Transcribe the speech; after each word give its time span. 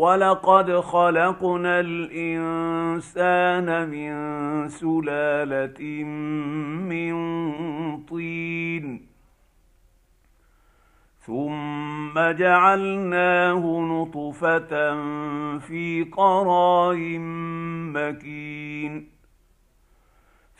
ولقد 0.00 0.80
خلقنا 0.80 1.80
الانسان 1.80 3.68
من 3.88 4.12
سلاله 4.68 6.04
من 6.88 7.14
طين 8.04 9.06
ثم 11.20 12.14
جعلناه 12.30 13.80
نطفه 13.80 14.70
في 15.58 16.06
قرار 16.12 17.18
مكين 17.94 19.19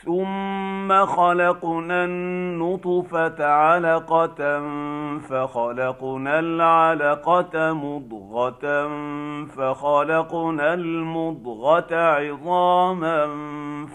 ثم 0.04 1.06
خلقنا 1.06 2.04
النطفه 2.04 3.44
علقه 3.44 4.60
فخلقنا 5.18 6.38
العلقه 6.38 7.72
مضغه 7.72 8.88
فخلقنا 9.46 10.74
المضغه 10.74 11.94
عظاما 11.94 13.26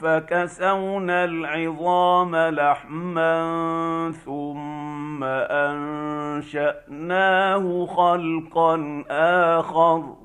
فكسونا 0.01 1.23
العظام 1.25 2.35
لحما 2.35 3.31
ثم 4.25 5.23
انشاناه 6.43 7.85
خلقا 7.85 9.03
اخر 9.09 10.24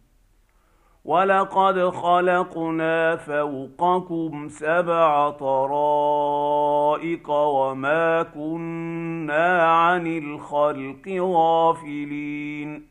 ولقد 1.05 1.89
خلقنا 1.89 3.15
فوقكم 3.15 4.47
سبع 4.49 5.29
طرائق 5.29 6.49
وما 7.29 8.23
كنا 8.23 9.63
عن 9.63 10.07
الخلق 10.07 11.07
غافلين 11.21 12.90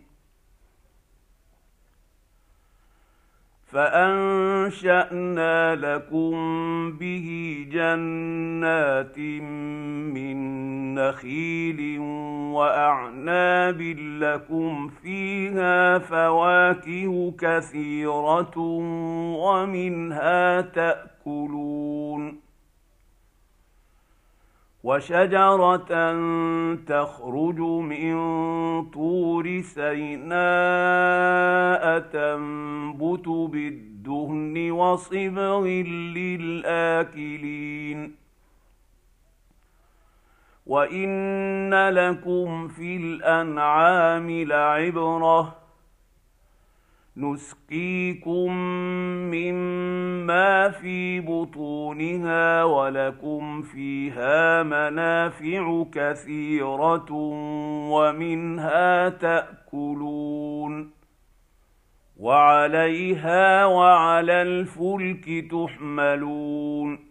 فانشانا 3.71 5.55
لكم 5.75 6.31
به 6.91 7.27
جنات 7.71 9.19
من 10.13 10.37
نخيل 10.95 11.99
واعناب 12.53 13.81
لكم 14.21 14.87
فيها 15.03 15.97
فواكه 15.99 17.33
كثيره 17.39 18.57
ومنها 19.37 20.61
تاكلون 20.61 21.60
وشجرة 24.83 26.13
تخرج 26.75 27.59
من 27.59 28.15
طور 28.85 29.61
سيناء 29.61 30.33
تنبت 31.99 33.27
بالدهن 33.27 34.71
وصبغ 34.71 35.67
للآكلين. 36.17 38.15
وإن 40.65 41.73
لكم 41.89 42.67
في 42.67 42.97
الأنعام 42.97 44.31
لعبرة 44.31 45.60
نسقيكم 47.17 48.51
مما 49.31 50.69
في 50.69 51.19
بطونها 51.19 52.63
ولكم 52.63 53.61
فيها 53.61 54.63
منافع 54.63 55.85
كثيرة 55.93 57.11
ومنها 57.91 59.09
تأكلون 59.09 60.91
وعليها 62.17 63.65
وعلى 63.65 64.41
الفلك 64.41 65.51
تحملون 65.51 67.10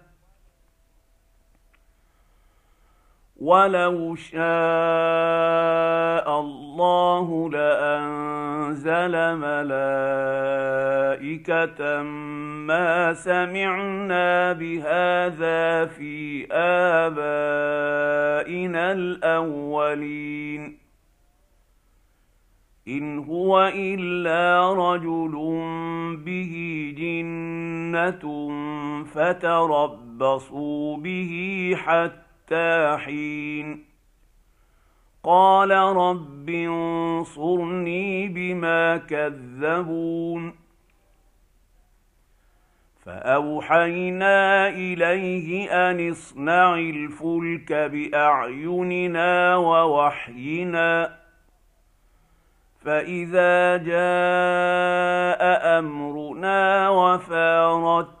ولو 3.41 4.15
شاء 4.15 4.41
الله 6.39 7.49
لانزل 7.49 9.35
ملائكه 9.37 10.81
ما 12.67 13.13
سمعنا 13.13 14.53
بهذا 14.53 15.85
في 15.85 16.47
ابائنا 16.51 17.71
الاولين 18.91 20.77
ان 22.87 23.19
هو 23.19 23.71
الا 23.75 24.73
رجل 24.73 25.31
به 26.25 26.93
جنه 26.97 28.51
فتربصوا 29.13 30.97
به 30.97 31.73
حتى 31.77 32.30
حين 32.97 33.85
قال 35.23 35.71
رب 35.71 36.49
انصرني 36.49 38.27
بما 38.27 38.97
كذبون. 38.97 40.53
فأوحينا 43.05 44.67
إليه 44.67 45.71
أن 45.71 46.09
اصنع 46.09 46.73
الفلك 46.75 47.73
بأعيننا 47.73 49.55
ووحينا. 49.55 51.17
فإذا 52.85 53.77
جاء 53.77 55.41
أمرنا 55.79 56.89
وفارت 56.89 58.20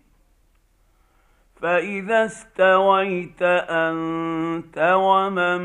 فاذا 1.61 2.25
استويت 2.25 3.41
انت 3.41 4.93
ومن 4.97 5.61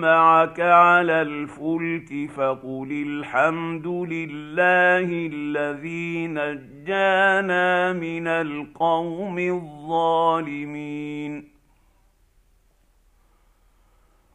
معك 0.00 0.60
على 0.60 1.22
الفلك 1.22 2.30
فقل 2.30 3.04
الحمد 3.06 3.86
لله 3.86 5.28
الذي 5.32 6.26
نجانا 6.26 7.92
من 7.92 8.26
القوم 8.26 9.38
الظالمين 9.38 10.74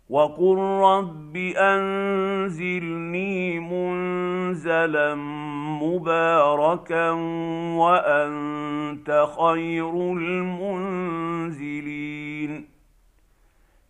وقل 0.10 0.58
رب 0.58 1.38
انزلني 1.58 3.00
منزلا 3.60 5.16
مباركا 5.82 7.10
وانت 7.78 9.28
خير 9.40 9.90
المنزلين 10.14 11.60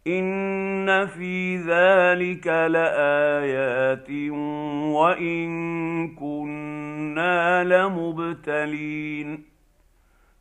ان 0.07 1.07
في 1.07 1.57
ذلك 1.57 2.47
لايات 2.47 4.09
وان 4.95 5.49
كنا 6.15 7.63
لمبتلين 7.63 9.48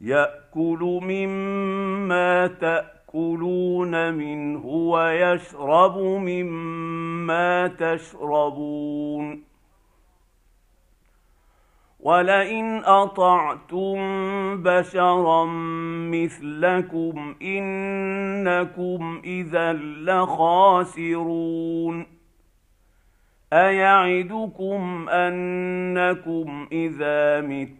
يأكل 0.00 1.00
مما 1.02 2.46
تأكلون 2.46 4.14
منه 4.14 4.66
ويشرب 4.66 5.98
مما 5.98 7.68
تشربون. 7.68 9.42
ولئن 12.00 12.84
اطعتم 12.84 13.96
بشرا 14.62 15.44
مثلكم 16.10 17.34
انكم 17.42 19.20
اذا 19.24 19.72
لخاسرون. 20.06 22.06
ايعدكم 23.52 25.08
انكم 25.08 26.68
اذا 26.72 27.40
مت 27.40 27.79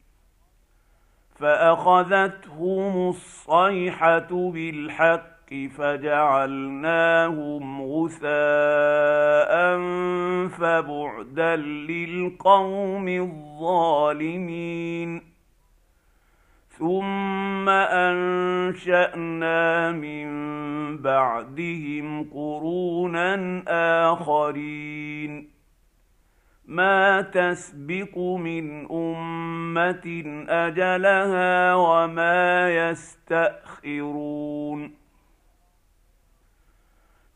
فأخذتهم 1.41 3.09
الصيحة 3.09 4.51
بالحق 4.51 5.53
فجعلناهم 5.77 7.81
غثاء 7.81 9.51
فبعدا 10.47 11.55
للقوم 11.55 13.07
الظالمين. 13.07 15.21
ثم 16.69 17.69
أنشأنا 18.09 19.91
من 19.91 20.27
بعدهم 20.97 22.29
قرونا 22.33 23.63
آخرين. 24.11 25.50
ما 26.65 27.21
تسبق 27.21 28.17
من 28.17 28.91
أمة 28.91 30.45
أجلها 30.49 31.75
وما 31.75 32.69
يستأخرون. 32.89 34.41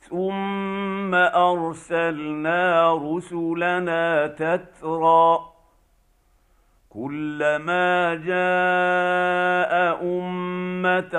ثم 0.10 1.16
أرسلنا 1.16 2.94
رسلنا 2.94 4.28
تترى 4.28 5.56
كلما 6.90 8.16
جاء 8.16 9.74
أمة 10.04 11.14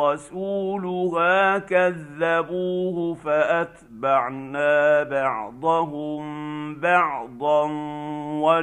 رسولها 0.00 1.58
كذبوه 1.58 3.14
فأتبعنا 3.14 5.02
بعضهم 5.02 6.39
بعضا 6.74 7.68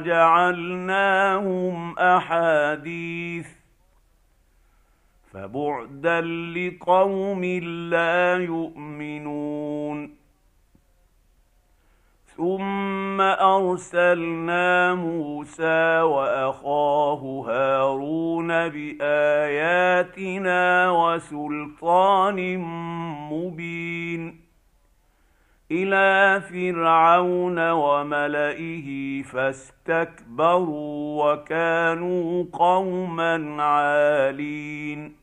وجعلناهم 0.08 1.18
أحاديث 1.98 3.48
فبعدا 5.32 6.20
لقوم 6.20 7.44
لا 7.90 8.36
يؤمنون 8.36 10.18
ثم 12.36 13.20
أرسلنا 13.20 14.94
موسى 14.94 16.00
وأخاه 16.00 17.44
هارون 17.48 18.48
بآياتنا 18.68 20.10
وسلطان 20.90 22.58
مبين 23.32 24.47
إلى 25.70 26.40
فرعون 26.40 27.70
وملئه 27.70 29.22
فاستكبروا 29.22 31.24
وكانوا 31.24 32.44
قوما 32.52 33.62
عالين. 33.62 35.16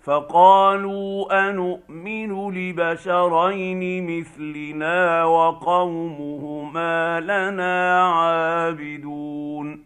فقالوا 0.00 1.48
انومن 1.48 2.54
لبشرين 2.54 4.18
مثلنا 4.18 5.24
وقومهما 5.24 7.20
لنا 7.20 8.08
عابدون. 8.08 9.84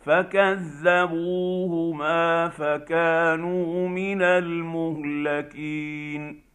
فكذبوهما 0.00 2.48
فكانوا 2.48 3.88
من 3.88 4.22
المهلكين. 4.22 6.47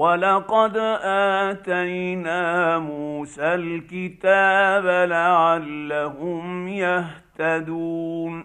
ولقد 0.00 0.76
اتينا 1.04 2.78
موسى 2.78 3.54
الكتاب 3.54 4.86
لعلهم 5.08 6.68
يهتدون 6.68 8.44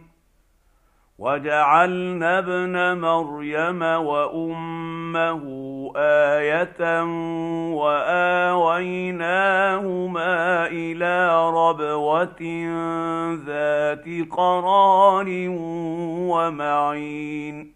وجعلنا 1.19 2.39
ابن 2.39 2.97
مريم 3.01 3.81
وامه 3.81 5.43
إيه 5.95 7.03
واويناهما 8.55 9.47
إلى 10.67 11.49
ربوه 11.49 12.41
ذات 13.45 14.05
قرار 14.31 15.25
ومعين 16.29 17.75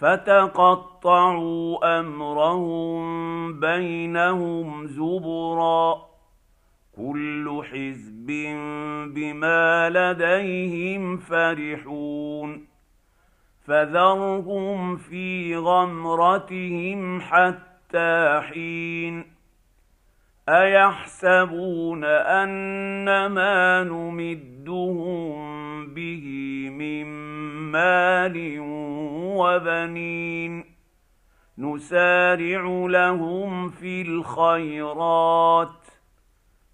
فتقطعوا 0.00 1.98
أمرهم 2.00 3.00
بينهم 3.60 4.86
زبرا. 4.86 5.94
كل 6.96 7.62
حزب 7.70 8.26
بما 9.14 9.90
لديهم 9.90 11.16
فرحون. 11.16 12.66
فذرهم 13.66 14.96
في 14.96 15.56
غمرتهم 15.56 17.20
حتى 17.20 18.40
حين. 18.48 19.40
أيحسبون 20.48 22.04
أن 22.04 23.26
ما 23.26 23.84
نمدهم 23.84 25.40
به 25.94 26.26
من 26.70 27.39
مال 27.72 28.56
وبنين 29.38 30.64
نسارع 31.58 32.86
لهم 32.88 33.68
في 33.68 34.02
الخيرات 34.02 35.86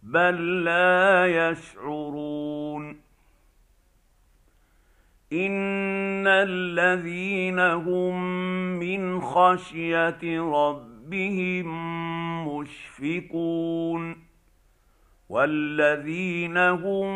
بل 0.03 0.65
لا 0.65 1.27
يشعرون 1.27 3.07
إن 5.33 6.27
الذين 6.27 7.59
هم 7.59 8.15
من 8.79 9.21
خشية 9.21 10.41
ربهم 10.41 11.67
مشفقون 12.49 14.17
والذين 15.29 16.57
هم 16.57 17.07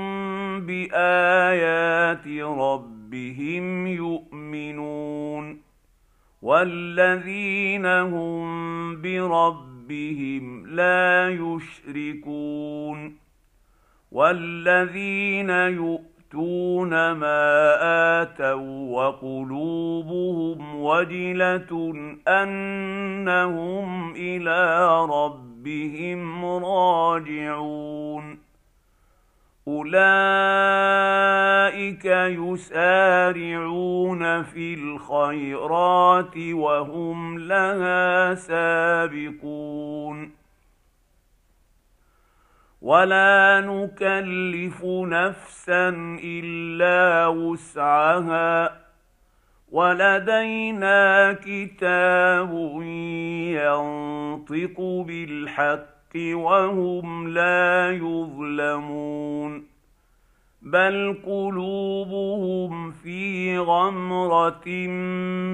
بآيات 0.67 2.27
ربهم 2.29 3.00
يؤمنون 3.87 5.61
والذين 6.43 7.87
هم 7.87 9.03
بربهم 9.03 10.67
لا 10.67 11.29
يشركون 11.29 13.17
والذين 14.13 15.51
يؤتون 15.51 16.91
ما 17.13 18.23
اتوا 18.23 18.99
وقلوبهم 18.99 20.77
وجله 20.77 21.95
انهم 22.29 24.13
إلى 24.17 24.89
ربهم 25.05 26.45
راجعون 26.45 28.50
اولئك 29.69 30.01
يسارعون 32.41 33.83
في 34.43 34.75
الخيرات 34.75 36.37
وهم 36.37 37.39
لها 37.39 38.35
سابقون 38.35 40.31
ولا 42.83 43.61
نكلف 43.61 44.85
نفسا 44.85 45.89
الا 46.25 47.27
وسعها 47.27 48.81
ولدينا 49.73 51.33
كتاب 51.33 52.53
ينطق 53.53 54.81
بالحق 55.07 56.00
وهم 56.17 57.29
لا 57.29 57.91
يظلمون 57.91 59.71
بل 60.63 61.17
قلوبهم 61.27 62.91
في 62.91 63.59
غمرة 63.59 64.69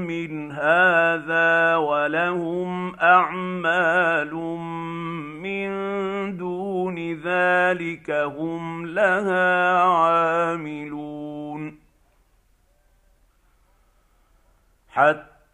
من 0.06 0.52
هذا 0.52 1.76
ولهم 1.76 2.94
أعمال 2.94 4.34
من 5.42 5.68
دون 6.36 6.98
ذلك 7.12 8.10
هم 8.10 8.86
لها 8.86 9.78
عاملون 9.82 11.26
حتى 14.88 15.35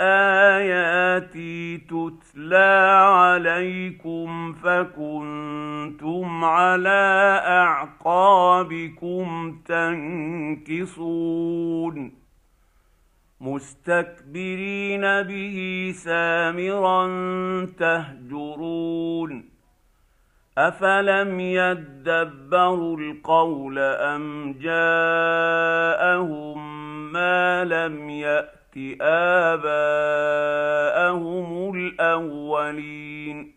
آياتي 0.00 1.78
تتلى 1.78 3.00
عليكم 3.02 4.52
فكنتم 4.52 6.44
على 6.44 7.40
أعقابكم 7.46 9.58
تنكصون. 10.68 12.12
مستكبرين 13.40 15.22
به 15.22 15.90
سامرا 15.94 17.06
تهجرون. 17.78 19.50
أفلم 20.58 21.40
يدبروا 21.40 22.96
القول 22.96 23.78
أم 23.78 24.52
جاءهم 24.52 26.60
ما 27.12 27.64
لم 27.64 28.10
يات 28.10 28.59
آباءهم 29.02 30.50
الأولين 31.74 33.52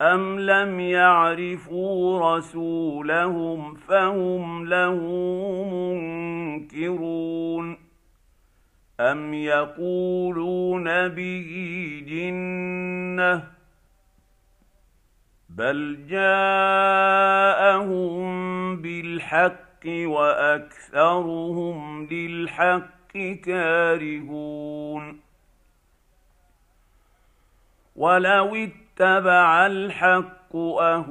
أم 0.00 0.40
لم 0.40 0.80
يعرفوا 0.80 2.36
رسولهم 2.36 3.74
فهم 3.74 4.66
له 4.66 5.00
منكرون 5.72 7.76
أم 9.00 9.34
يقولون 9.34 11.08
به 11.08 11.50
جنة 12.06 13.44
بل 15.50 16.06
جاءهم 16.08 17.86
بالحق 18.76 19.86
وأكثرهم 19.86 21.76
للحق 22.06 22.95
كارهون. 23.44 25.20
ولو 27.96 28.54
اتبع 28.54 29.66
الحق 29.66 30.56
أهواءهم 30.56 31.10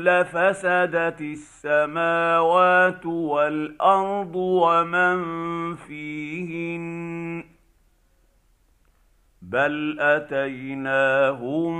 لفسدت 0.00 1.20
السماوات 1.20 3.06
والأرض 3.06 4.36
ومن 4.36 5.24
فيهن. 5.74 7.44
بل 9.42 9.96
أتيناهم 10.00 11.72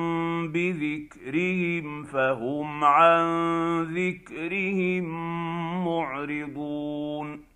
بذكرهم 0.53 2.05
فهم 2.05 2.85
عن 2.85 3.26
ذكرهم 3.83 5.05
معرضون. 5.85 7.56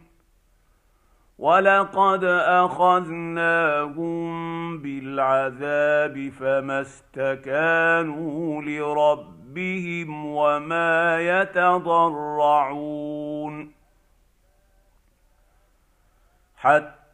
ولقد 1.41 2.23
اخذناهم 2.63 4.01
بالعذاب 4.77 6.29
فما 6.39 6.81
استكانوا 6.81 8.61
لربهم 8.61 10.25
وما 10.25 11.19
يتضرعون 11.41 12.61
حتى 16.57 17.00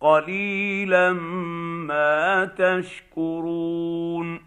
قليلا 0.00 1.12
ما 1.12 2.44
تشكرون 2.44 4.40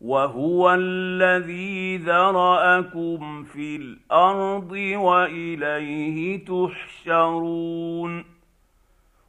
وهو 0.00 0.74
الذي 0.74 1.96
ذرأكم 1.96 3.44
في 3.44 3.76
الأرض 3.76 4.72
وإليه 4.96 6.44
تحشرون 6.44 8.24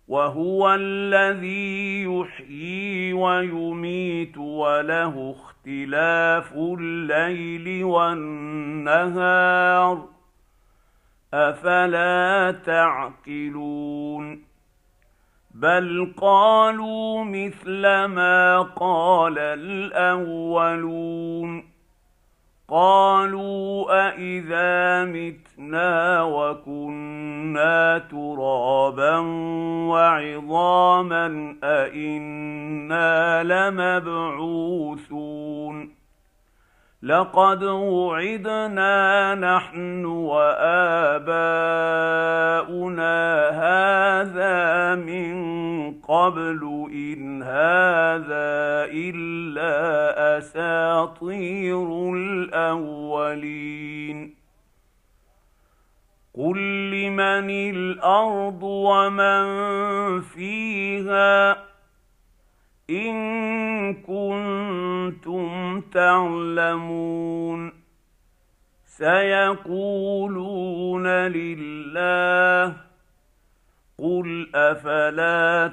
وهو 0.08 0.76
الذي 0.80 2.04
يحيي 2.04 3.14
ويميت 3.14 4.38
وله 4.38 5.36
اختلاف 5.38 6.54
الليل 6.54 7.84
والنهار 7.84 8.98
أفلا 11.34 12.52
تعقلون؟ 12.66 14.44
بل 15.56 16.14
قالوا 16.22 17.24
مثل 17.24 17.82
ما 18.06 18.62
قال 18.62 19.40
الأولون. 19.40 20.98
قالوا 22.70 23.86
أإذا 24.08 25.06
متنا 25.06 26.24
وكنا 26.24 27.98
ترابا 27.98 29.18
وعظاما 29.90 31.56
أإنا 31.64 33.44
لمبعوثون. 33.44 34.38
لقد 37.04 37.64
وعدنا 37.64 39.36
نحن 39.36 40.06
وآباؤنا 40.06 41.38
هذا 43.50 44.96
من 44.96 45.38
قبل 46.02 46.88
إن 46.94 47.44
هذا 47.44 48.88
إلا 48.94 50.38
أساطير 50.38 52.14
الأولين. 52.14 53.58
قل 56.38 56.58
لمن 56.92 57.50
الأرض 57.50 58.64
ومن 58.64 59.46
فيها 60.22 61.67
إن 62.90 63.94
كنتم 63.94 65.82
تعلمون. 65.82 67.72
سيقولون 68.86 71.08
لله 71.08 72.76
قل 74.00 74.50
أفلا 74.56 75.68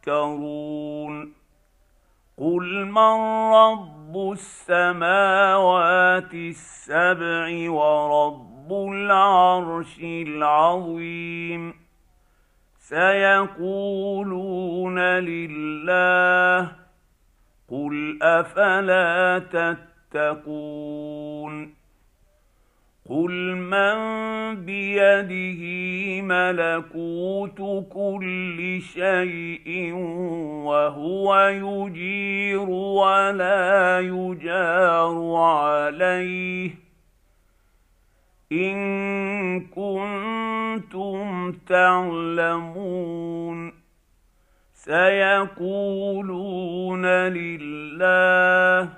تذكرون؟ 0.00 1.32
قل 2.38 2.84
من 2.84 3.20
رب 3.54 4.32
السماوات 4.32 6.34
السبع 6.34 7.70
ورب 7.70 8.72
العرش 8.72 9.98
العظيم؟ 10.02 11.79
سيقولون 12.90 14.18
لله 14.98 16.72
قل 17.68 18.18
أفلا 18.22 19.38
تتقون 20.12 21.74
قل 23.08 23.56
من 23.56 23.96
بيده 24.64 25.62
ملكوت 26.22 27.86
كل 27.92 28.80
شيء 28.80 29.92
وهو 30.64 31.38
يجير 31.46 32.70
ولا 32.70 34.00
يجار 34.00 35.34
عليه 35.36 36.79
إن 38.52 39.60
كنتم 39.60 41.52
تعلمون 41.52 43.00
سيقولون 44.72 45.46
لله 47.06 48.88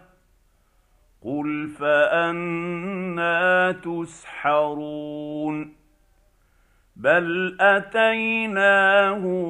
قل 1.23 1.69
فأنا 1.79 3.73
تسحرون 3.73 5.73
بل 6.97 7.57
أتيناهم 7.61 9.43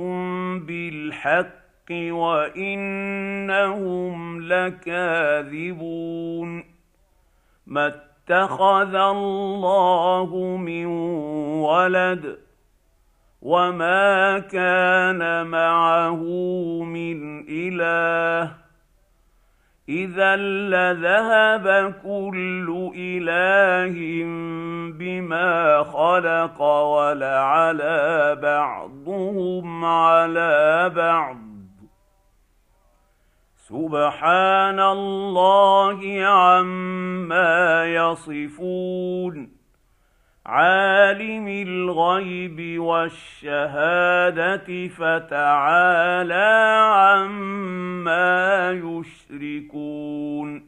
بالحق 0.60 1.62
وإنهم 1.90 3.22
لكاذبون 4.42 5.92
ما 7.66 8.11
اتخذ 8.28 8.94
الله 8.94 10.56
من 10.56 10.86
ولد 11.62 12.38
وما 13.42 14.38
كان 14.38 15.46
معه 15.46 16.22
من 16.82 17.44
إله. 17.48 18.50
إذا 19.88 20.36
لذهب 20.36 21.94
كل 22.02 22.92
إله 22.96 24.24
بما 24.98 25.82
خلق 25.82 26.62
ولعلى 26.62 28.38
بعضهم 28.42 29.84
على 29.84 30.90
بعض. 30.96 31.51
سبحان 33.72 34.80
الله 34.80 36.24
عما 36.24 37.86
يصفون. 37.86 39.48
عالم 40.46 41.48
الغيب 41.48 42.82
والشهادة 42.82 44.88
فتعالى 44.88 46.52
عما 46.94 48.70
يشركون. 48.70 50.66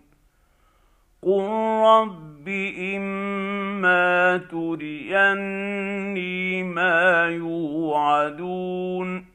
قل 1.22 1.48
رب 1.86 2.48
اما 2.96 4.36
تريني 4.36 6.62
ما 6.62 7.26
يوعدون. 7.30 9.33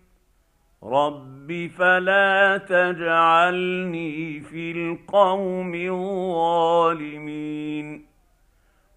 رب 0.83 1.69
فلا 1.77 2.57
تجعلني 2.57 4.39
في 4.39 4.71
القوم 4.71 5.75
الظالمين 5.75 7.29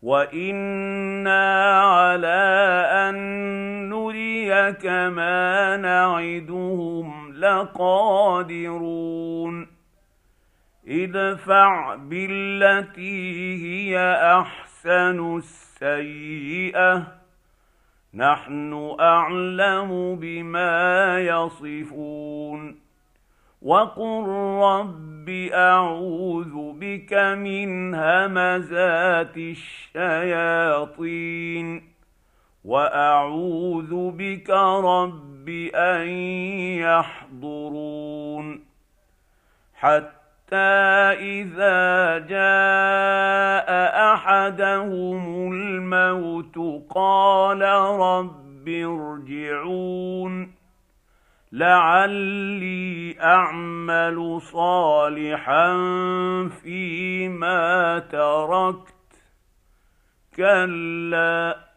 وأنا 0.02 1.80
على 1.82 2.86
ان 3.08 3.14
نريك 3.88 4.86
ما 4.86 5.76
نعدهم 5.76 7.32
لقادرون 7.32 9.02
ادفع 10.88 11.94
بالتي 11.94 13.56
هي 13.64 13.98
احسن 14.40 15.36
السيئه 15.36 17.21
نحن 18.14 18.96
أعلم 19.00 20.16
بما 20.20 21.20
يصفون. 21.20 22.78
وقل 23.62 24.26
رب 24.62 25.28
أعوذ 25.52 26.72
بك 26.72 27.14
من 27.14 27.94
همزات 27.94 29.36
الشياطين. 29.36 31.82
وأعوذ 32.64 34.10
بك 34.10 34.50
رب 34.84 35.48
أن 35.74 36.08
يحضرون. 36.78 38.64
حتى 39.74 40.21
اذا 40.54 42.18
جاء 42.18 43.68
احدهم 44.14 45.52
الموت 45.52 46.84
قال 46.90 47.62
رب 48.00 48.68
ارجعون 48.68 50.54
لعلي 51.52 53.16
اعمل 53.20 54.40
صالحا 54.40 55.68
فيما 56.62 57.98
تركت 57.98 58.92
كلا 60.36 61.71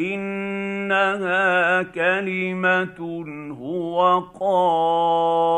إنها 0.00 1.82
كلمة 1.82 3.24
هو 3.60 4.20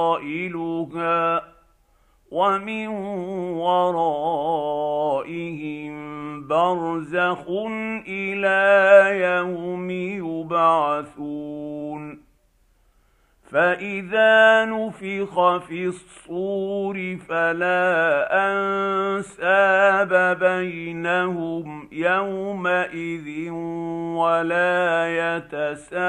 قائلها 0.03 1.43
ومن 2.31 2.87
ورائهم 3.61 4.83
برزخ 6.49 7.45
إلى 8.09 8.61
يوم 9.21 9.91
يبعثون. 10.31 11.92
فاذا 13.53 14.65
نفخ 14.65 15.59
في 15.59 15.87
الصور 15.87 17.17
فلا 17.29 18.29
انساب 18.49 20.39
بينهم 20.39 21.89
يومئذ 21.93 23.51
ولا 24.17 25.09
يتساءلون 25.37 26.03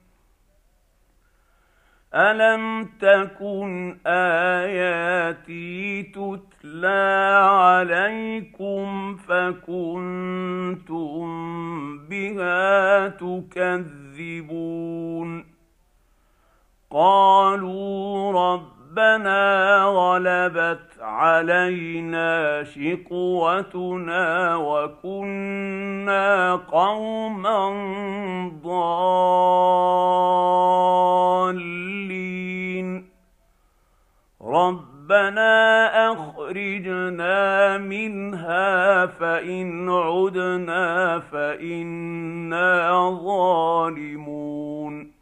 الم 2.15 2.89
تكن 2.99 3.97
اياتي 4.07 6.03
تتلى 6.03 7.39
عليكم 7.43 9.15
فكنتم 9.15 10.91
بها 11.97 13.07
تكذبون 13.07 14.71
قالوا 16.91 18.31
ربنا 18.91 19.83
غلبت 19.83 20.99
علينا 21.01 22.63
شقوتنا 22.63 24.55
وكنا 24.55 26.55
قوما 26.55 27.69
ضالين. 28.63 28.81
ربنا 34.41 36.11
أخرجنا 36.11 37.77
منها 37.77 39.05
فإن 39.05 39.89
عدنا 39.89 41.19
فإنا 41.19 43.09
ظالمون. 43.23 45.20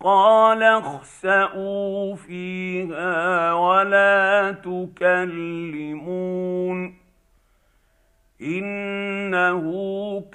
قال 0.00 0.62
اخسئوا 0.62 2.14
فيها 2.16 3.52
ولا 3.52 4.52
تكلمون 4.64 6.26
إنه 8.42 9.62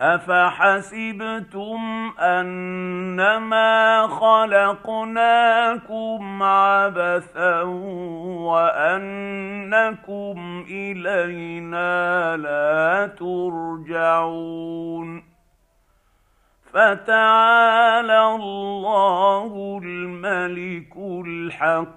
افحسبتم 0.00 1.80
انما 2.20 4.06
خلقناكم 4.06 5.22
عبثا 6.42 7.62
وانكم 8.42 10.34
الينا 10.68 12.36
لا 12.36 13.06
ترجعون 13.06 14.54
فتعالى 16.72 18.26
الله 18.26 19.80
الملك 19.82 20.96
الحق 21.26 21.94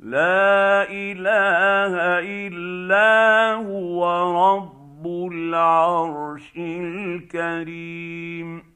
لا 0.00 0.82
اله 0.90 1.94
الا 2.20 2.63
الكريم. 7.34 8.74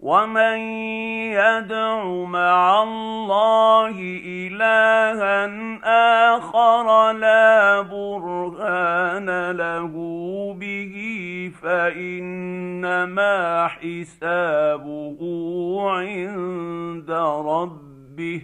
ومن 0.00 0.58
يدع 1.30 2.04
مع 2.24 2.82
الله 2.82 3.94
إلها 4.26 5.46
آخر 6.34 7.12
لا 7.12 7.80
برهان 7.80 9.50
له 9.50 9.92
به 10.60 10.94
فإنما 11.62 13.38
حسابه 13.68 15.20
عند 15.90 17.10
ربه. 17.46 18.42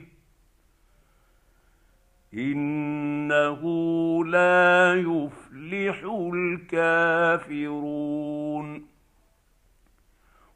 إنه 2.35 3.63
لا 4.25 4.95
يفلح 4.95 6.03
الكافرون. 6.35 7.69